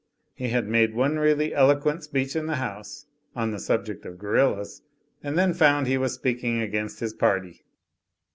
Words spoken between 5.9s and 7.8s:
was speaking against his party.